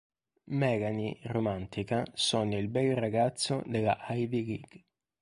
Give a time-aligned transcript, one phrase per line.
[0.49, 4.85] Melanie, romantica, sogna il bel ragazzo della Ivy League.